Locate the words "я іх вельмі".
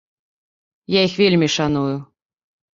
0.95-1.47